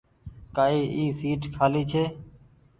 [0.55, 2.03] ڪآئي اي سيٽ کآلي ڇي۔